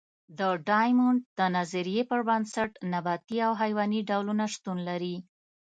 [0.39, 5.15] د ډایمونډ د نظریې پر بنسټ نباتي او حیواني ډولونه شتون لري.